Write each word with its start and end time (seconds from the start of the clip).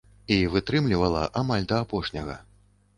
І 0.35 0.37
вытрымлівала 0.55 1.21
амаль 1.45 1.69
да 1.75 1.85
апошняга. 1.85 2.45